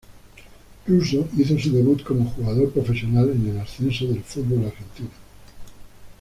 [0.87, 5.09] Russo hizo su debut como jugador profesional en el ascenso del fútbol argentino.